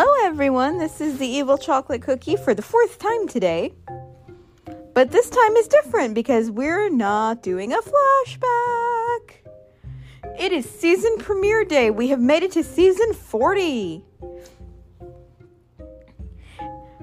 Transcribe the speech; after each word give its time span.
Hello, 0.00 0.12
everyone. 0.22 0.78
This 0.78 1.00
is 1.00 1.18
the 1.18 1.26
Evil 1.26 1.58
Chocolate 1.58 2.02
Cookie 2.02 2.36
for 2.36 2.54
the 2.54 2.62
fourth 2.62 3.00
time 3.00 3.26
today. 3.26 3.74
But 4.94 5.10
this 5.10 5.28
time 5.28 5.56
is 5.56 5.66
different 5.66 6.14
because 6.14 6.52
we're 6.52 6.88
not 6.88 7.42
doing 7.42 7.72
a 7.72 7.78
flashback. 7.78 9.38
It 10.38 10.52
is 10.52 10.70
season 10.70 11.16
premiere 11.18 11.64
day. 11.64 11.90
We 11.90 12.10
have 12.10 12.20
made 12.20 12.44
it 12.44 12.52
to 12.52 12.62
season 12.62 13.12
40. 13.12 14.04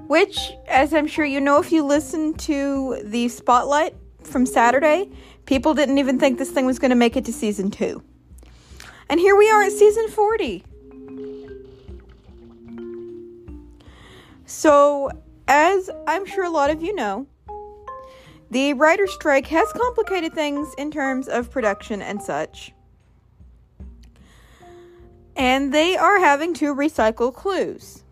Which, 0.06 0.52
as 0.66 0.94
I'm 0.94 1.06
sure 1.06 1.26
you 1.26 1.42
know 1.42 1.60
if 1.60 1.70
you 1.70 1.84
listened 1.84 2.38
to 2.38 3.02
the 3.04 3.28
spotlight 3.28 3.94
from 4.22 4.46
Saturday, 4.46 5.10
people 5.44 5.74
didn't 5.74 5.98
even 5.98 6.18
think 6.18 6.38
this 6.38 6.50
thing 6.50 6.64
was 6.64 6.78
going 6.78 6.92
to 6.92 6.96
make 6.96 7.14
it 7.14 7.26
to 7.26 7.32
season 7.34 7.70
2. 7.70 8.02
And 9.10 9.20
here 9.20 9.36
we 9.36 9.50
are 9.50 9.64
at 9.64 9.72
season 9.72 10.08
40. 10.08 10.64
So, 14.46 15.10
as 15.48 15.90
I'm 16.06 16.24
sure 16.24 16.44
a 16.44 16.50
lot 16.50 16.70
of 16.70 16.80
you 16.80 16.94
know, 16.94 17.26
the 18.50 18.74
writer's 18.74 19.12
strike 19.12 19.48
has 19.48 19.72
complicated 19.72 20.32
things 20.32 20.72
in 20.78 20.92
terms 20.92 21.26
of 21.26 21.50
production 21.50 22.00
and 22.00 22.22
such. 22.22 22.72
And 25.34 25.74
they 25.74 25.96
are 25.96 26.20
having 26.20 26.54
to 26.54 26.74
recycle 26.74 27.34
clues. 27.34 28.04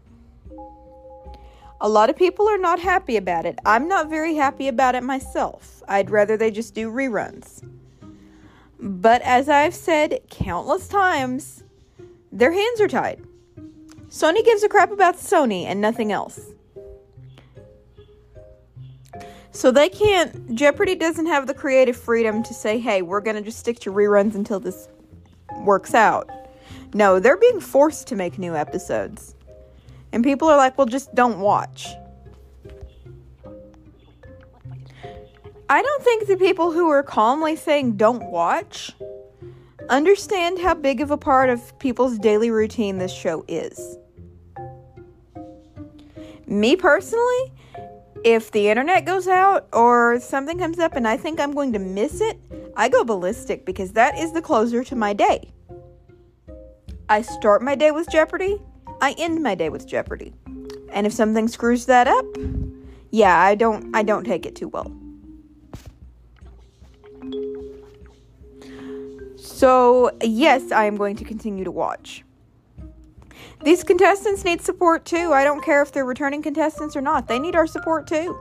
A 1.81 1.89
lot 1.89 2.11
of 2.11 2.17
people 2.17 2.49
are 2.49 2.59
not 2.59 2.81
happy 2.81 3.17
about 3.17 3.47
it. 3.47 3.59
I'm 3.65 3.87
not 3.87 4.11
very 4.11 4.35
happy 4.35 4.67
about 4.67 4.97
it 4.97 5.03
myself. 5.03 5.83
I'd 5.87 6.11
rather 6.11 6.37
they 6.37 6.51
just 6.51 6.75
do 6.75 6.91
reruns. 6.91 7.63
But 8.81 9.23
as 9.23 9.49
I've 9.49 9.75
said 9.75 10.19
countless 10.31 10.89
times, 10.89 11.63
their 12.33 12.53
hands 12.53 12.81
are 12.81 12.89
tied. 12.89 13.23
Sony 14.15 14.45
gives 14.45 14.63
a 14.63 14.69
crap 14.69 14.93
about 14.93 15.17
Sony 15.17 15.65
and 15.65 15.81
nothing 15.81 16.13
else. 16.13 16.39
So 19.51 19.73
they 19.73 19.89
can't, 19.89 20.55
Jeopardy 20.55 20.95
doesn't 20.95 21.27
have 21.27 21.49
the 21.49 21.55
creative 21.55 21.97
freedom 21.97 22.41
to 22.45 22.55
say, 22.55 22.79
hey, 22.79 23.03
we're 23.03 23.21
going 23.21 23.35
to 23.35 23.43
just 23.43 23.59
stick 23.59 23.81
to 23.81 23.93
reruns 23.93 24.37
until 24.37 24.61
this 24.61 24.89
works 25.63 25.95
out. 25.95 26.31
No, 26.95 27.19
they're 27.19 27.37
being 27.37 27.59
forced 27.59 28.07
to 28.07 28.15
make 28.15 28.39
new 28.39 28.55
episodes. 28.55 29.35
And 30.13 30.23
people 30.23 30.49
are 30.49 30.57
like, 30.57 30.79
well, 30.79 30.87
just 30.87 31.13
don't 31.17 31.41
watch. 31.41 31.89
I 35.69 35.83
don't 35.83 36.05
think 36.05 36.29
the 36.29 36.37
people 36.37 36.71
who 36.71 36.89
are 36.89 37.03
calmly 37.03 37.57
saying 37.57 37.97
don't 37.97 38.31
watch 38.31 38.93
understand 39.89 40.61
how 40.61 40.75
big 40.75 41.01
of 41.01 41.11
a 41.11 41.17
part 41.17 41.51
of 41.51 41.77
people's 41.81 42.17
daily 42.21 42.53
routine 42.53 42.99
this 42.99 43.13
show 43.13 43.45
is. 43.49 43.99
Me 46.47 46.77
personally, 46.77 47.53
if 48.25 48.51
the 48.51 48.69
internet 48.69 49.05
goes 49.05 49.29
out 49.29 49.69
or 49.73 50.19
something 50.21 50.59
comes 50.59 50.79
up 50.79 50.95
and 50.95 51.07
I 51.07 51.17
think 51.17 51.41
I'm 51.41 51.53
going 51.53 51.73
to 51.73 51.79
miss 51.79 52.21
it, 52.21 52.39
I 52.77 52.89
go 52.89 53.05
ballistic 53.05 53.65
because 53.65 53.93
that 53.93 54.19
is 54.19 54.33
the 54.33 54.43
closer 54.43 54.83
to 54.85 54.97
my 54.97 55.13
day. 55.13 55.53
I 57.09 57.23
start 57.23 57.63
my 57.63 57.75
day 57.75 57.91
with 57.91 58.09
Jeopardy, 58.11 58.61
I 59.01 59.15
end 59.19 59.43
my 59.43 59.55
day 59.55 59.69
with 59.69 59.87
Jeopardy. 59.87 60.33
And 60.91 61.07
if 61.07 61.13
something 61.13 61.49
screws 61.49 61.87
that 61.87 62.09
up, 62.09 62.25
yeah, 63.11 63.39
I 63.39 63.55
don't 63.55 63.95
I 63.95 64.03
don't 64.03 64.25
take 64.25 64.47
it 64.47 64.57
too 64.57 64.69
well. 64.69 64.91
So, 69.37 70.11
yes, 70.23 70.73
I 70.73 70.87
am 70.87 70.97
going 70.97 71.17
to 71.17 71.25
continue 71.25 71.65
to 71.65 71.71
watch. 71.71 72.24
These 73.63 73.85
contestants 73.85 74.45
need 74.45 74.61
support 74.61 75.05
too. 75.05 75.33
I 75.33 75.45
don't 75.45 75.65
care 75.65 75.83
if 75.83 75.93
they're 75.93 76.05
returning 76.05 76.43
contestants 76.43 76.97
or 76.97 77.01
not. 77.01 77.29
They 77.29 77.39
need 77.39 77.57
our 77.57 77.67
support 77.67 78.07
too. 78.07 78.39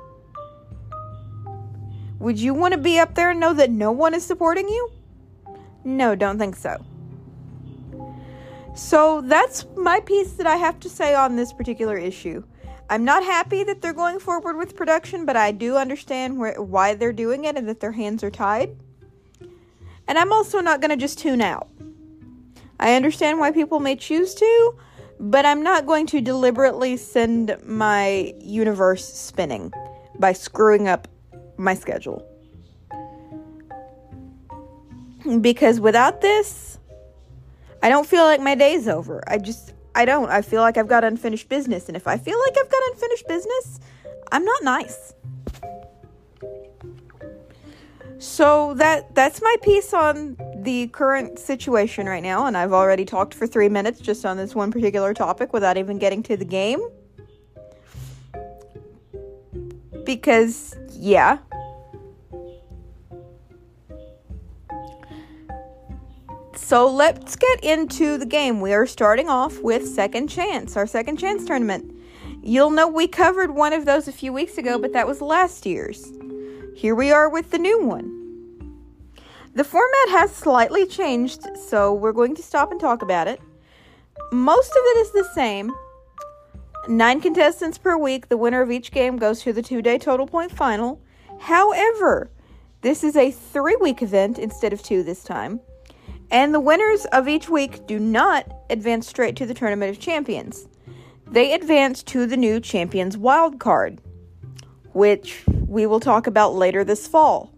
Would 2.20 2.40
you 2.40 2.54
want 2.54 2.74
to 2.74 2.80
be 2.80 3.00
up 3.00 3.16
there 3.16 3.32
and 3.32 3.40
know 3.40 3.54
that 3.54 3.70
no 3.72 3.92
one 3.92 4.14
is 4.14 4.26
supporting 4.26 4.68
you? 4.70 4.92
No, 5.84 6.16
don't 6.16 6.40
think 6.40 6.56
so. 6.56 6.84
So 8.76 9.22
that's 9.22 9.66
my 9.76 10.00
piece 10.00 10.34
that 10.34 10.48
I 10.48 10.56
have 10.56 10.80
to 10.80 10.90
say 10.90 11.14
on 11.14 11.36
this 11.36 11.54
particular 11.54 11.98
issue. 11.98 12.44
I'm 12.90 13.06
not 13.06 13.24
happy 13.24 13.64
that 13.64 13.82
they're 13.82 13.94
going 13.94 14.20
forward 14.20 14.58
with 14.58 14.76
production, 14.76 15.26
but 15.26 15.36
I 15.36 15.52
do 15.52 15.78
understand 15.78 16.38
where, 16.38 16.62
why 16.62 16.94
they're 16.94 17.14
doing 17.14 17.46
it 17.46 17.56
and 17.56 17.68
that 17.70 17.80
their 17.80 17.92
hands 17.92 18.24
are 18.24 18.32
tied. 18.32 18.76
And 20.08 20.18
I'm 20.18 20.34
also 20.34 20.60
not 20.60 20.82
going 20.82 20.92
to 20.92 20.98
just 20.98 21.18
tune 21.18 21.42
out. 21.42 21.70
I 22.80 22.96
understand 22.96 23.40
why 23.40 23.52
people 23.52 23.80
may 23.80 23.96
choose 23.96 24.34
to, 24.36 24.76
but 25.20 25.46
I'm 25.46 25.64
not 25.64 25.86
going 25.86 26.08
to 26.08 26.22
deliberately 26.22 26.98
send 26.98 27.58
my 27.64 28.34
universe 28.40 29.06
spinning 29.06 29.72
by 30.20 30.34
screwing 30.34 30.88
up 30.88 31.08
my 31.58 31.74
schedule. 31.74 32.28
Because 35.40 35.80
without 35.80 36.22
this, 36.22 36.78
I 37.82 37.90
don't 37.90 38.06
feel 38.08 38.24
like 38.24 38.42
my 38.42 38.56
day's 38.56 38.88
over. 38.88 39.24
I 39.28 39.38
just, 39.38 39.74
I 39.96 40.06
don't. 40.06 40.30
I 40.30 40.42
feel 40.42 40.62
like 40.62 40.78
I've 40.78 40.88
got 40.88 41.04
unfinished 41.04 41.48
business. 41.48 41.88
And 41.88 41.96
if 41.96 42.08
I 42.08 42.18
feel 42.18 42.38
like 42.40 42.58
I've 42.60 42.70
got 42.70 42.82
unfinished 42.92 43.28
business, 43.28 43.80
I'm 44.32 44.44
not 44.44 44.64
nice. 44.64 45.14
So 48.18 48.74
that 48.76 49.14
that's 49.16 49.42
my 49.42 49.56
piece 49.62 49.94
on 49.94 50.38
the 50.64 50.88
current 50.88 51.40
situation 51.40 52.08
right 52.08 52.24
now, 52.24 52.46
and 52.46 52.58
I've 52.58 52.74
already 52.74 53.06
talked 53.06 53.34
for 53.34 53.46
three 53.48 53.70
minutes 53.70 54.00
just 54.00 54.26
on 54.26 54.38
this 54.38 54.56
one 54.56 54.72
particular 54.72 55.14
topic 55.14 55.54
without 55.54 55.78
even 55.78 56.00
getting 56.00 56.24
to 56.24 56.38
the 56.38 56.46
game. 56.46 56.82
Because, 60.06 60.76
yeah. 60.92 61.40
So 66.56 66.90
let's 66.92 67.36
get 67.36 67.64
into 67.64 68.18
the 68.18 68.26
game. 68.26 68.60
We 68.60 68.74
are 68.74 68.88
starting 68.88 69.30
off 69.30 69.60
with 69.62 69.88
Second 69.88 70.28
Chance, 70.28 70.76
our 70.76 70.88
Second 70.88 71.18
Chance 71.18 71.46
tournament. 71.46 71.94
You'll 72.42 72.72
know 72.72 72.88
we 72.88 73.08
covered 73.08 73.52
one 73.52 73.74
of 73.74 73.86
those 73.86 74.08
a 74.08 74.12
few 74.12 74.34
weeks 74.34 74.58
ago, 74.58 74.78
but 74.78 74.92
that 74.94 75.08
was 75.08 75.22
last 75.22 75.66
year's. 75.66 76.12
Here 76.76 76.96
we 76.96 77.12
are 77.12 77.30
with 77.30 77.52
the 77.52 77.60
new 77.60 77.86
one. 77.86 78.23
The 79.56 79.64
format 79.64 80.10
has 80.10 80.36
slightly 80.36 80.88
changed, 80.88 81.46
so 81.56 81.94
we're 81.94 82.12
going 82.12 82.36
to 82.38 82.42
stop 82.42 82.72
and 82.72 82.80
talk 82.80 83.04
about 83.04 83.28
it. 83.28 83.40
Most 84.32 84.72
of 84.72 84.78
it 84.78 84.98
is 84.98 85.12
the 85.12 85.30
same. 85.36 85.72
Nine 86.88 87.22
contestants 87.22 87.78
per 87.78 87.96
week. 87.96 88.30
The 88.30 88.38
winner 88.38 88.64
of 88.64 88.72
each 88.72 88.92
game 88.92 89.18
goes 89.18 89.44
to 89.44 89.54
the 89.54 89.62
two 89.62 89.84
day 89.84 90.00
total 90.00 90.26
point 90.26 90.52
final. 90.52 91.00
However, 91.40 92.32
this 92.82 93.04
is 93.04 93.16
a 93.16 93.30
three 93.30 93.78
week 93.80 94.02
event 94.02 94.40
instead 94.40 94.74
of 94.74 94.82
two 94.82 95.04
this 95.04 95.24
time. 95.24 95.60
And 96.32 96.52
the 96.52 96.60
winners 96.60 97.06
of 97.14 97.28
each 97.28 97.48
week 97.48 97.86
do 97.86 98.00
not 98.00 98.52
advance 98.72 99.08
straight 99.08 99.36
to 99.36 99.46
the 99.46 99.54
Tournament 99.54 99.92
of 99.92 100.02
Champions. 100.02 100.68
They 101.28 101.54
advance 101.54 102.02
to 102.04 102.26
the 102.26 102.38
new 102.38 102.60
Champions 102.60 103.20
wild 103.20 103.60
card, 103.60 104.02
which 104.94 105.44
we 105.68 105.86
will 105.86 106.00
talk 106.00 106.26
about 106.26 106.56
later 106.56 106.84
this 106.84 107.08
fall 107.08 107.53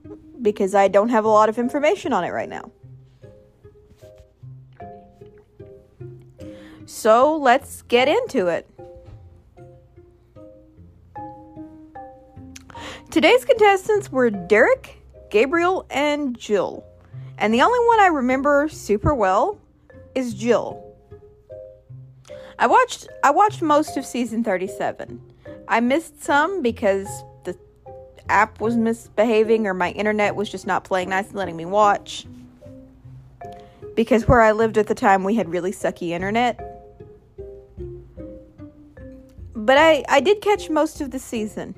because 0.45 0.73
I 0.73 0.87
don't 0.87 1.09
have 1.09 1.25
a 1.25 1.27
lot 1.27 1.49
of 1.49 1.59
information 1.59 2.13
on 2.13 2.23
it 2.23 2.29
right 2.29 2.47
now. 2.47 2.71
So 6.85 7.35
let's 7.35 7.81
get 7.81 8.07
into 8.07 8.47
it. 8.47 8.69
Today's 13.11 13.43
contestants 13.43 14.11
were 14.11 14.29
Derek, 14.29 15.01
Gabriel, 15.29 15.85
and 15.89 16.37
Jill. 16.37 16.85
And 17.37 17.53
the 17.53 17.61
only 17.61 17.79
one 17.87 17.99
I 17.99 18.07
remember 18.07 18.69
super 18.69 19.13
well 19.13 19.59
is 20.13 20.33
Jill. 20.33 20.81
I 22.57 22.67
watched 22.67 23.09
I 23.23 23.31
watched 23.31 23.61
most 23.61 23.97
of 23.97 24.05
season 24.05 24.43
37. 24.43 25.21
I 25.67 25.79
missed 25.79 26.23
some 26.23 26.61
because 26.61 27.07
app 28.29 28.59
was 28.61 28.75
misbehaving 28.75 29.67
or 29.67 29.73
my 29.73 29.91
internet 29.91 30.35
was 30.35 30.49
just 30.49 30.67
not 30.67 30.83
playing 30.83 31.09
nice 31.09 31.27
and 31.27 31.35
letting 31.35 31.55
me 31.55 31.65
watch. 31.65 32.25
because 33.95 34.27
where 34.27 34.41
I 34.41 34.51
lived 34.51 34.77
at 34.77 34.87
the 34.87 34.95
time 34.95 35.23
we 35.23 35.35
had 35.35 35.49
really 35.49 35.71
sucky 35.71 36.09
internet. 36.09 36.59
But 39.55 39.77
I, 39.77 40.03
I 40.09 40.19
did 40.19 40.41
catch 40.41 40.69
most 40.69 41.01
of 41.01 41.11
the 41.11 41.19
season, 41.19 41.75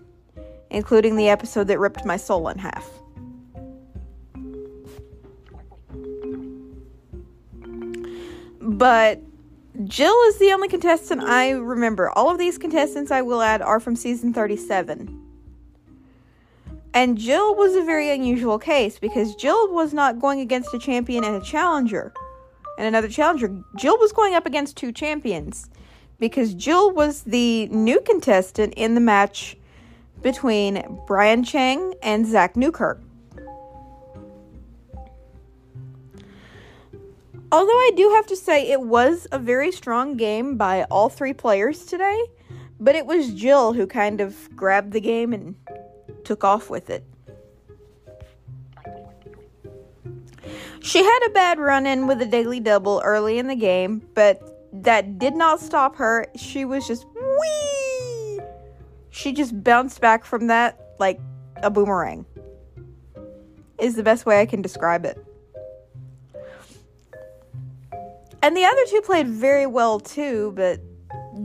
including 0.70 1.16
the 1.16 1.30
episode 1.30 1.68
that 1.68 1.80
ripped 1.80 2.04
my 2.06 2.18
soul 2.18 2.50
in 2.50 2.58
half. 2.58 2.90
But 8.60 9.22
Jill 9.86 10.16
is 10.28 10.40
the 10.40 10.52
only 10.52 10.68
contestant 10.68 11.24
I 11.24 11.52
remember. 11.52 12.10
All 12.10 12.30
of 12.30 12.38
these 12.38 12.58
contestants 12.58 13.12
I 13.12 13.22
will 13.22 13.42
add 13.42 13.62
are 13.62 13.80
from 13.80 13.96
season 13.96 14.34
37. 14.34 15.27
And 16.98 17.16
Jill 17.16 17.54
was 17.54 17.76
a 17.76 17.84
very 17.84 18.10
unusual 18.10 18.58
case 18.58 18.98
because 18.98 19.36
Jill 19.36 19.72
was 19.72 19.94
not 19.94 20.18
going 20.18 20.40
against 20.40 20.74
a 20.74 20.80
champion 20.80 21.24
and 21.24 21.36
a 21.36 21.46
challenger 21.46 22.12
and 22.80 22.88
another 22.88 23.08
challenger. 23.08 23.56
Jill 23.76 24.00
was 24.00 24.12
going 24.12 24.34
up 24.34 24.48
against 24.48 24.78
two 24.78 24.92
champions 24.92 25.70
because 26.18 26.56
Jill 26.56 26.92
was 26.92 27.22
the 27.22 27.68
new 27.68 28.02
contestant 28.02 28.74
in 28.74 28.96
the 28.96 29.00
match 29.00 29.56
between 30.24 31.00
Brian 31.06 31.44
Chang 31.44 31.94
and 32.02 32.26
Zach 32.26 32.56
Newkirk. 32.56 33.00
Although 37.52 37.80
I 37.80 37.92
do 37.96 38.10
have 38.16 38.26
to 38.26 38.36
say 38.36 38.72
it 38.72 38.82
was 38.82 39.28
a 39.32 39.38
very 39.38 39.72
strong 39.72 40.18
game 40.18 40.58
by 40.58 40.86
all 40.86 41.10
three 41.10 41.34
players 41.34 41.86
today, 41.86 42.20
but 42.80 42.96
it 42.96 43.06
was 43.06 43.36
Jill 43.36 43.74
who 43.74 43.86
kind 43.86 44.20
of 44.20 44.50
grabbed 44.56 44.94
the 44.94 45.00
game 45.00 45.32
and 45.32 45.54
took 46.28 46.44
off 46.44 46.70
with 46.70 46.90
it. 46.90 47.06
She 50.82 51.02
had 51.02 51.20
a 51.28 51.30
bad 51.30 51.58
run 51.58 51.88
in 51.88 52.06
with 52.06 52.22
a 52.22 52.26
daily 52.26 52.60
double 52.60 53.02
early 53.04 53.40
in 53.40 53.48
the 53.48 53.56
game, 53.56 54.02
but 54.14 54.70
that 54.74 55.18
did 55.18 55.36
not 55.36 55.62
stop 55.62 55.96
her. 55.96 56.28
She 56.36 56.66
was 56.66 56.86
just 56.86 57.06
wee. 57.16 58.42
She 59.10 59.32
just 59.32 59.64
bounced 59.64 60.02
back 60.02 60.26
from 60.26 60.48
that 60.48 60.78
like 61.00 61.20
a 61.64 61.70
boomerang. 61.70 62.26
Is 63.80 63.96
the 63.96 64.04
best 64.04 64.26
way 64.26 64.42
I 64.42 64.46
can 64.46 64.62
describe 64.62 65.06
it. 65.06 65.18
And 68.42 68.56
the 68.56 68.66
other 68.66 68.82
two 68.90 69.02
played 69.02 69.30
very 69.30 69.66
well 69.66 70.00
too, 70.00 70.52
but 70.56 70.82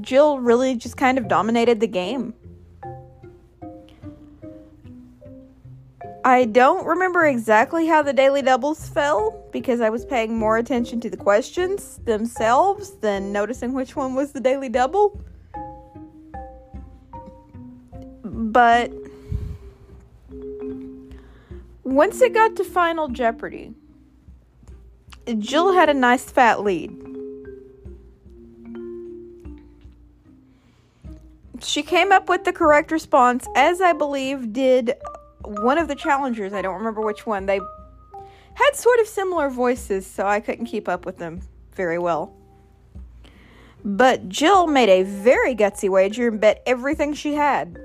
Jill 0.00 0.40
really 0.40 0.74
just 0.74 0.96
kind 0.96 1.18
of 1.18 1.28
dominated 1.28 1.78
the 1.78 1.86
game. 1.86 2.34
I 6.24 6.44
don't 6.44 6.86
remember 6.86 7.26
exactly 7.26 7.88
how 7.88 8.02
the 8.02 8.12
daily 8.12 8.42
doubles 8.42 8.88
fell 8.88 9.44
because 9.50 9.80
I 9.80 9.90
was 9.90 10.04
paying 10.04 10.38
more 10.38 10.56
attention 10.56 11.00
to 11.00 11.10
the 11.10 11.16
questions 11.16 11.98
themselves 12.04 12.92
than 13.00 13.32
noticing 13.32 13.72
which 13.72 13.96
one 13.96 14.14
was 14.14 14.30
the 14.30 14.40
daily 14.40 14.68
double. 14.68 15.20
But 18.22 18.92
once 21.82 22.22
it 22.22 22.32
got 22.32 22.54
to 22.56 22.64
Final 22.64 23.08
Jeopardy, 23.08 23.74
Jill 25.38 25.72
had 25.72 25.88
a 25.88 25.94
nice 25.94 26.24
fat 26.24 26.62
lead. 26.62 26.96
She 31.60 31.82
came 31.82 32.12
up 32.12 32.28
with 32.28 32.44
the 32.44 32.52
correct 32.52 32.92
response, 32.92 33.46
as 33.56 33.80
I 33.80 33.92
believe 33.92 34.52
did 34.52 34.94
one 35.44 35.78
of 35.78 35.88
the 35.88 35.94
challengers. 35.94 36.52
I 36.52 36.62
don't 36.62 36.76
remember 36.76 37.00
which 37.00 37.26
one. 37.26 37.46
They 37.46 37.60
had 38.54 38.70
sort 38.74 39.00
of 39.00 39.06
similar 39.06 39.50
voices, 39.50 40.06
so 40.06 40.26
I 40.26 40.40
couldn't 40.40 40.66
keep 40.66 40.88
up 40.88 41.06
with 41.06 41.18
them 41.18 41.40
very 41.74 41.98
well. 41.98 42.34
But 43.84 44.28
Jill 44.28 44.66
made 44.66 44.88
a 44.88 45.02
very 45.02 45.54
gutsy 45.54 45.88
wager 45.88 46.28
and 46.28 46.40
bet 46.40 46.62
everything 46.66 47.14
she 47.14 47.34
had. 47.34 47.78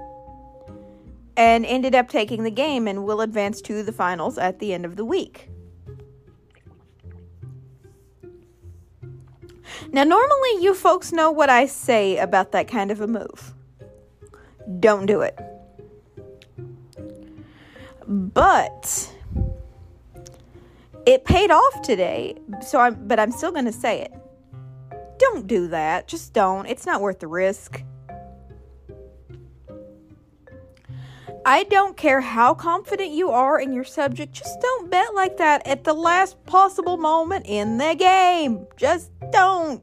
And 1.36 1.66
ended 1.66 1.96
up 1.96 2.10
taking 2.10 2.44
the 2.44 2.52
game 2.52 2.88
and 2.88 3.06
will 3.06 3.22
advance 3.22 3.62
to 3.62 3.84
the 3.84 3.92
finals 3.92 4.38
at 4.38 4.60
the 4.60 4.74
end 4.74 4.86
of 4.86 4.96
the 4.96 5.06
week. 5.06 5.50
Now, 9.92 10.04
normally 10.04 10.64
you 10.64 10.74
folks 10.74 11.12
know 11.12 11.32
what 11.32 11.50
I 11.50 11.66
say 11.66 12.18
about 12.18 12.52
that 12.52 12.68
kind 12.68 12.92
of 12.92 13.02
a 13.02 13.08
move. 13.08 13.54
Don't 14.80 15.06
do 15.06 15.22
it. 15.22 15.38
But 18.38 19.12
it 21.08 21.26
paid 21.26 21.50
off 21.50 21.82
today, 21.82 22.36
so 22.64 22.80
I'm 22.80 23.08
but 23.08 23.20
I'm 23.20 23.32
still 23.32 23.52
going 23.52 23.66
to 23.66 23.72
say 23.72 24.02
it. 24.02 24.14
Don't 25.18 25.48
do 25.48 25.68
that. 25.70 26.08
Just 26.08 26.34
don't. 26.34 26.68
It's 26.68 26.86
not 26.86 27.02
worth 27.02 27.18
the 27.18 27.26
risk. 27.28 27.82
I 31.48 31.64
don't 31.64 31.98
care 31.98 32.22
how 32.22 32.54
confident 32.54 33.10
you 33.10 33.32
are 33.32 33.60
in 33.60 33.74
your 33.74 33.86
subject, 33.86 34.34
just 34.34 34.62
don't 34.62 34.92
bet 34.92 35.16
like 35.16 35.38
that 35.38 35.66
at 35.66 35.84
the 35.84 35.94
last 35.94 36.46
possible 36.46 36.98
moment 36.98 37.48
in 37.48 37.80
the 37.80 37.96
game. 37.98 38.68
Just 38.76 39.10
don't. 39.32 39.82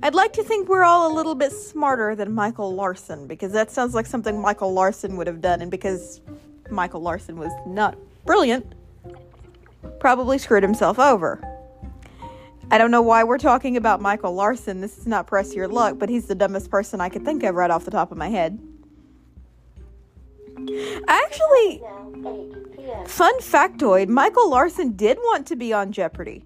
I'd 0.00 0.14
like 0.14 0.32
to 0.34 0.44
think 0.44 0.68
we're 0.68 0.84
all 0.84 1.12
a 1.12 1.14
little 1.14 1.34
bit 1.34 1.50
smarter 1.50 2.14
than 2.14 2.32
Michael 2.32 2.72
Larson 2.74 3.26
because 3.26 3.52
that 3.52 3.70
sounds 3.70 3.94
like 3.94 4.06
something 4.06 4.40
Michael 4.40 4.72
Larson 4.72 5.16
would 5.16 5.26
have 5.26 5.40
done, 5.40 5.60
and 5.60 5.70
because 5.70 6.20
Michael 6.70 7.00
Larson 7.00 7.36
was 7.36 7.52
not 7.66 7.96
brilliant, 8.24 8.74
probably 9.98 10.38
screwed 10.38 10.62
himself 10.62 10.98
over. 10.98 11.42
I 12.70 12.78
don't 12.78 12.90
know 12.90 13.02
why 13.02 13.24
we're 13.24 13.38
talking 13.38 13.76
about 13.76 14.00
Michael 14.00 14.34
Larson. 14.34 14.80
This 14.80 14.98
is 14.98 15.06
not 15.06 15.26
press 15.26 15.54
your 15.54 15.66
luck, 15.66 15.98
but 15.98 16.08
he's 16.08 16.26
the 16.26 16.34
dumbest 16.34 16.70
person 16.70 17.00
I 17.00 17.08
could 17.08 17.24
think 17.24 17.42
of 17.42 17.54
right 17.54 17.70
off 17.70 17.84
the 17.84 17.90
top 17.90 18.12
of 18.12 18.18
my 18.18 18.28
head. 18.28 18.58
Actually, 21.08 21.82
fun 23.06 23.40
factoid 23.40 24.08
Michael 24.08 24.50
Larson 24.50 24.92
did 24.92 25.18
want 25.18 25.46
to 25.46 25.56
be 25.56 25.72
on 25.72 25.92
Jeopardy! 25.92 26.44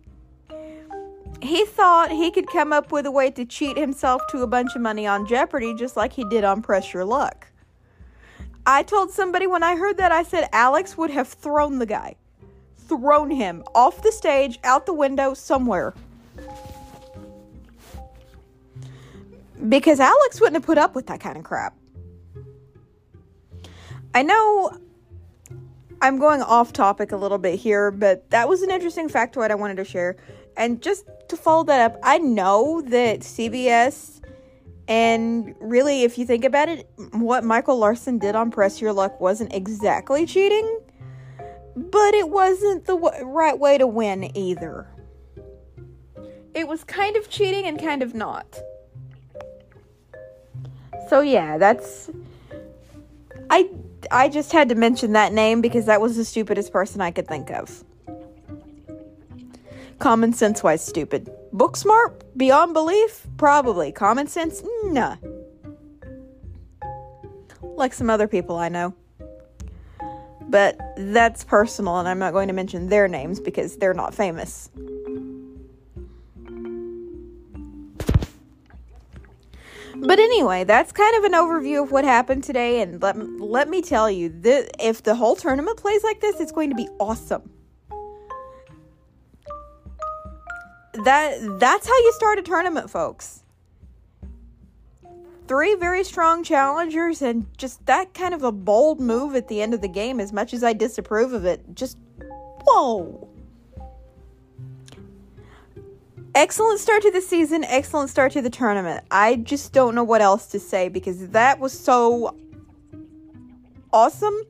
He 1.41 1.65
thought 1.65 2.11
he 2.11 2.31
could 2.31 2.47
come 2.47 2.73
up 2.73 2.93
with 2.93 3.07
a 3.07 3.11
way 3.11 3.31
to 3.33 3.45
cheat 3.45 3.77
himself 3.77 4.23
to 4.31 4.43
a 4.43 4.47
bunch 4.47 4.75
of 4.77 4.83
money 4.83 5.07
on 5.07 5.27
Jeopardy 5.27 5.75
just 5.75 5.97
like 5.97 6.13
he 6.13 6.25
did 6.25 6.45
on 6.45 6.63
Press 6.63 6.93
Your 6.93 7.05
Luck. 7.05 7.49
I 8.65 8.83
told 8.83 9.11
somebody 9.11 9.47
when 9.47 9.63
I 9.63 9.77
heard 9.77 9.97
that, 9.97 10.13
I 10.13 10.23
said 10.23 10.49
Alex 10.53 10.97
would 10.97 11.11
have 11.11 11.29
thrown 11.29 11.79
the 11.79 11.87
guy. 11.87 12.15
Thrown 12.77 13.31
him 13.31 13.65
off 13.75 14.03
the 14.03 14.13
stage, 14.13 14.59
out 14.63 14.87
the 14.87 14.95
window, 14.95 15.35
somewhere. 15.35 15.95
because 19.69 20.01
Alex 20.01 20.41
wouldn't 20.41 20.57
have 20.57 20.67
put 20.67 20.79
up 20.79 20.95
with 20.95 21.07
that 21.07 21.21
kind 21.21 21.37
of 21.37 21.45
crap. 21.45 21.77
I 24.15 24.23
know 24.23 24.77
I'm 26.01 26.19
going 26.19 26.43
off 26.43 26.73
topic 26.73 27.13
a 27.13 27.17
little 27.17 27.39
bit 27.39 27.59
here, 27.59 27.91
but 27.91 28.29
that 28.31 28.49
was 28.49 28.63
an 28.63 28.71
interesting 28.71 29.09
factoid 29.09 29.51
I 29.51 29.55
wanted 29.55 29.77
to 29.77 29.85
share. 29.85 30.17
And 30.57 30.83
just 30.83 31.07
to 31.29 31.37
follow 31.37 31.65
that 31.65 31.81
up, 31.81 31.99
I 32.03 32.19
know 32.19 32.83
that 32.83 33.21
CBS 33.21 34.23
and 34.89 35.55
really, 35.61 36.03
if 36.03 36.19
you 36.19 36.27
think 36.27 36.45
about 36.45 36.69
it, 36.69 36.89
what 37.13 37.45
Michael 37.45 37.79
Larson 37.79 38.19
did 38.19 38.35
on 38.35 38.51
Press 38.51 38.81
Your 38.81 38.93
Luck 38.93 39.21
wasn't 39.21 39.55
exactly 39.55 40.27
cheating, 40.27 40.81
but 41.77 42.15
it 42.15 42.29
wasn't 42.29 42.85
the 42.85 42.97
w- 42.97 43.25
right 43.25 43.59
way 43.59 43.79
to 43.79 43.87
win 43.87 44.37
either. 44.37 44.89
It 46.55 46.69
was 46.69 46.85
kind 46.85 47.17
of 47.17 47.31
cheating 47.31 47.65
and 47.65 47.81
kind 47.81 48.03
of 48.03 48.15
not. 48.15 48.59
So 51.09 51.21
yeah, 51.21 51.59
that's 51.59 52.11
I 53.51 53.71
I 54.11 54.29
just 54.29 54.53
had 54.53 54.69
to 54.71 54.75
mention 54.75 55.13
that 55.13 55.33
name 55.33 55.61
because 55.61 55.87
that 55.87 56.01
was 56.01 56.17
the 56.17 56.25
stupidest 56.25 56.73
person 56.73 57.01
I 57.01 57.11
could 57.13 57.29
think 57.29 57.51
of. 57.51 57.85
Common 59.99 60.33
sense 60.33 60.63
wise 60.63 60.85
stupid. 60.85 61.31
Book 61.53 61.77
smart 61.77 62.25
beyond 62.37 62.75
belief? 62.75 63.27
Probably. 63.37 63.93
Common 63.93 64.27
sense? 64.27 64.63
Nah. 64.85 65.17
Like 67.63 67.93
some 67.95 68.11
other 68.11 68.29
people 68.29 68.57
I 68.57 68.69
know. 68.69 68.95
But 70.49 70.79
that's 70.97 71.45
personal 71.45 71.99
and 71.99 72.09
I'm 72.09 72.19
not 72.19 72.33
going 72.33 72.49
to 72.49 72.55
mention 72.55 72.89
their 72.89 73.09
names 73.09 73.41
because 73.41 73.77
they're 73.77 73.95
not 73.95 74.15
famous. 74.15 74.71
But 80.05 80.19
anyway, 80.19 80.65
that's 80.65 80.91
kind 80.91 81.17
of 81.17 81.25
an 81.25 81.33
overview 81.33 81.85
of 81.85 81.93
what 81.93 82.05
happened 82.05 82.43
today. 82.43 82.81
And 82.81 83.01
let, 83.01 83.17
let 83.41 83.69
me 83.69 83.83
tell 83.83 84.11
you, 84.11 84.31
that 84.41 84.73
if 84.81 85.03
the 85.05 85.15
whole 85.15 85.37
tournament 85.37 85.77
plays 85.77 86.03
like 86.03 86.21
this, 86.21 86.41
it's 86.41 86.51
going 86.51 86.71
to 86.71 86.77
be 86.77 86.89
awesome. 86.99 87.49
that 91.05 91.59
that's 91.59 91.87
how 91.87 91.97
you 91.97 92.13
start 92.13 92.39
a 92.39 92.43
tournament, 92.43 92.91
folks. 92.91 93.43
Three 95.49 95.75
very 95.75 96.05
strong 96.05 96.45
challengers 96.45 97.21
and 97.21 97.47
just 97.59 97.85
that 97.87 98.15
kind 98.15 98.33
of 98.33 98.43
a 98.43 98.53
bold 98.53 99.01
move 99.01 99.35
at 99.35 99.49
the 99.49 99.61
end 99.61 99.75
of 99.75 99.81
the 99.81 99.89
game 99.89 100.21
as 100.21 100.33
much 100.33 100.55
as 100.55 100.63
I 100.63 100.73
disapprove 100.73 101.33
of 101.33 101.45
it. 101.45 101.63
Just 101.75 101.99
whoa. 102.65 103.29
Excellent 106.35 106.81
start 106.81 107.03
to 107.03 107.11
the 107.11 107.21
season, 107.21 107.65
excellent 107.65 108.09
start 108.09 108.33
to 108.33 108.41
the 108.41 108.49
tournament. 108.49 109.05
I 109.11 109.37
just 109.37 109.73
don't 109.75 109.95
know 109.95 110.05
what 110.05 110.23
else 110.23 110.47
to 110.49 110.61
say 110.61 110.89
because 110.89 111.29
that 111.29 111.59
was 111.59 111.79
so 111.79 112.35
awesome 113.93 114.41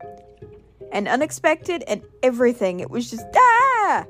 and 0.92 1.08
unexpected 1.08 1.82
and 1.88 2.02
everything. 2.22 2.78
It 2.80 2.90
was 2.90 3.10
just 3.10 3.26
ah 3.34 4.04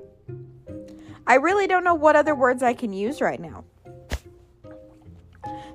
I 1.27 1.37
really 1.37 1.67
don't 1.67 1.85
know 1.85 1.95
what 1.95 2.17
other 2.17 2.35
words 2.35 2.63
I 2.63 2.75
can 2.75 2.93
use 2.93 3.21
right 3.21 3.41
now. 3.41 3.65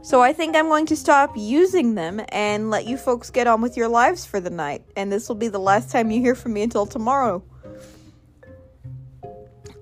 So 0.02 0.22
I 0.22 0.32
think 0.32 0.56
I'm 0.56 0.68
going 0.68 0.86
to 0.86 0.96
stop 0.96 1.36
using 1.36 1.96
them 1.96 2.22
and 2.30 2.70
let 2.70 2.86
you 2.86 2.96
folks 2.96 3.30
get 3.30 3.46
on 3.46 3.62
with 3.62 3.76
your 3.76 3.90
lives 3.90 4.26
for 4.26 4.40
the 4.40 4.50
night. 4.50 4.84
And 4.96 5.12
this 5.12 5.28
will 5.28 5.36
be 5.36 5.50
the 5.50 5.60
last 5.60 5.92
time 5.92 6.12
you 6.12 6.22
hear 6.22 6.34
from 6.34 6.54
me 6.54 6.62
until 6.62 6.86
tomorrow. 6.86 7.44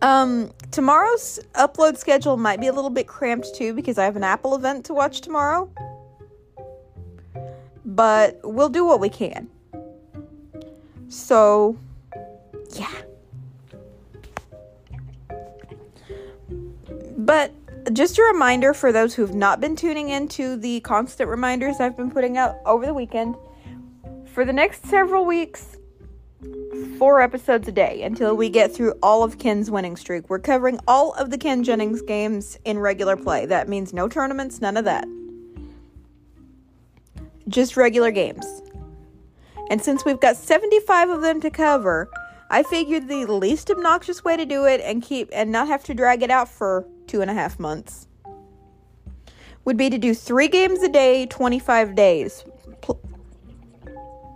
Um, 0.02 0.52
tomorrow's 0.72 1.40
upload 1.54 1.98
schedule 1.98 2.38
might 2.38 2.60
be 2.60 2.68
a 2.68 2.74
little 2.74 2.90
bit 2.90 3.08
cramped 3.08 3.54
too 3.54 3.74
because 3.74 3.98
I 3.98 4.06
have 4.06 4.16
an 4.16 4.24
Apple 4.24 4.56
event 4.56 4.86
to 4.86 4.94
watch 4.94 5.22
tomorrow. 5.22 5.70
But 7.86 8.40
we'll 8.44 8.70
do 8.70 8.84
what 8.84 9.00
we 9.00 9.10
can. 9.10 9.48
So, 11.08 11.78
yeah. 12.74 13.05
But 17.26 17.52
just 17.92 18.20
a 18.20 18.24
reminder 18.24 18.74
for 18.76 18.92
those 18.92 19.16
who've 19.16 19.34
not 19.34 19.60
been 19.60 19.76
tuning 19.76 20.10
into 20.10 20.58
the 20.58 20.80
constant 20.82 21.28
reminders 21.28 21.80
I've 21.80 21.98
been 21.98 22.12
putting 22.12 22.38
out 22.38 22.58
over 22.68 22.86
the 22.86 22.94
weekend. 22.94 23.36
For 24.28 24.46
the 24.46 24.54
next 24.54 24.86
several 24.86 25.26
weeks, 25.26 25.78
four 27.00 27.22
episodes 27.22 27.68
a 27.68 27.72
day 27.72 28.04
until 28.04 28.36
we 28.36 28.50
get 28.50 28.72
through 28.72 28.94
all 29.02 29.24
of 29.24 29.40
Ken's 29.40 29.72
winning 29.72 29.96
streak. 29.96 30.30
We're 30.30 30.38
covering 30.38 30.80
all 30.88 31.14
of 31.14 31.32
the 31.32 31.38
Ken 31.40 31.64
Jennings 31.64 32.04
games 32.04 32.60
in 32.64 32.78
regular 32.78 33.18
play. 33.18 33.48
That 33.48 33.68
means 33.68 33.92
no 33.92 34.08
tournaments, 34.08 34.62
none 34.62 34.78
of 34.78 34.86
that. 34.86 35.08
Just 37.48 37.76
regular 37.76 38.12
games. 38.12 38.46
And 39.72 39.82
since 39.82 40.06
we've 40.06 40.20
got 40.20 40.36
75 40.36 41.10
of 41.10 41.22
them 41.22 41.42
to 41.42 41.50
cover, 41.50 42.08
I 42.50 42.64
figured 42.64 43.08
the 43.08 43.26
least 43.26 43.72
obnoxious 43.72 44.24
way 44.24 44.38
to 44.38 44.46
do 44.46 44.66
it 44.66 44.82
and 44.82 45.02
keep 45.02 45.30
and 45.34 45.52
not 45.52 45.68
have 45.68 45.84
to 45.86 45.94
drag 45.94 46.24
it 46.24 46.30
out 46.30 46.48
for 46.48 46.88
two 47.08 47.22
and 47.22 47.32
a 47.32 47.34
half 47.34 47.60
months 47.60 48.08
would 49.66 49.78
be 49.78 49.90
to 49.90 49.98
do 49.98 50.14
three 50.14 50.48
games 50.48 50.82
a 50.84 50.88
day, 50.88 51.26
25 51.26 51.96
days. 51.96 52.46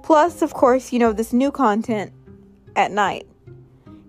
Plus, 0.04 0.42
of 0.42 0.54
course, 0.54 0.92
you 0.92 0.98
know, 0.98 1.14
this 1.14 1.32
new 1.32 1.52
content 1.52 2.12
at 2.76 2.92
night. 2.92 3.28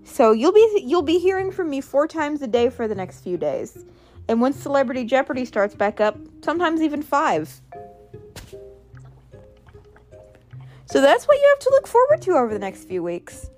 So 0.03 0.31
you'll 0.31 0.51
be 0.51 0.83
you'll 0.85 1.03
be 1.03 1.19
hearing 1.19 1.51
from 1.51 1.69
me 1.69 1.79
four 1.79 2.07
times 2.07 2.41
a 2.41 2.47
day 2.47 2.69
for 2.69 2.87
the 2.87 2.95
next 2.95 3.21
few 3.21 3.37
days. 3.37 3.85
And 4.27 4.41
once 4.41 4.57
Celebrity 4.57 5.05
Jeopardy 5.05 5.45
starts 5.45 5.75
back 5.75 6.01
up, 6.01 6.17
sometimes 6.43 6.81
even 6.81 7.03
five. 7.03 7.61
So 10.87 10.99
that's 10.99 11.27
what 11.27 11.37
you 11.37 11.47
have 11.49 11.59
to 11.59 11.69
look 11.71 11.87
forward 11.87 12.21
to 12.23 12.31
over 12.31 12.51
the 12.51 12.59
next 12.59 12.85
few 12.85 13.03
weeks. 13.03 13.49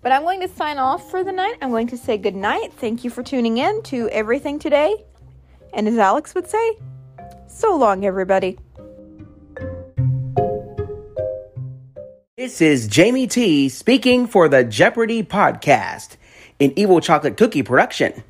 But 0.00 0.12
I'm 0.12 0.22
going 0.22 0.40
to 0.40 0.48
sign 0.48 0.78
off 0.78 1.10
for 1.10 1.24
the 1.24 1.32
night. 1.32 1.56
I'm 1.60 1.70
going 1.70 1.88
to 1.88 1.96
say 1.96 2.18
good 2.18 2.36
night. 2.36 2.72
Thank 2.74 3.02
you 3.04 3.10
for 3.10 3.22
tuning 3.22 3.58
in 3.58 3.82
to 3.84 4.08
everything 4.10 4.58
today. 4.58 5.04
And 5.74 5.88
as 5.88 5.98
Alex 5.98 6.34
would 6.34 6.48
say, 6.48 6.78
so 7.48 7.76
long, 7.76 8.04
everybody. 8.04 8.58
This 12.36 12.60
is 12.60 12.86
Jamie 12.86 13.26
T 13.26 13.68
speaking 13.68 14.28
for 14.28 14.48
the 14.48 14.62
Jeopardy 14.62 15.24
podcast, 15.24 16.16
an 16.60 16.72
Evil 16.76 17.00
Chocolate 17.00 17.36
Cookie 17.36 17.64
production. 17.64 18.22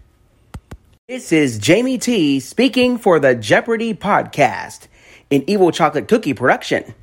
This 1.06 1.30
is 1.30 1.58
Jamie 1.58 1.98
T 1.98 2.40
speaking 2.40 2.96
for 2.96 3.20
the 3.20 3.34
Jeopardy 3.34 3.92
podcast, 3.92 4.88
an 5.30 5.44
Evil 5.46 5.70
Chocolate 5.70 6.08
Cookie 6.08 6.32
production. 6.32 6.94